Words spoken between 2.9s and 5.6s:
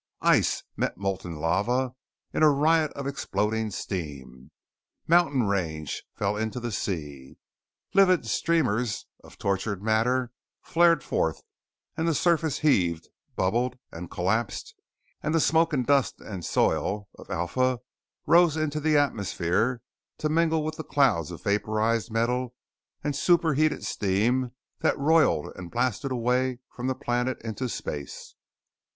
of exploding steam; mountain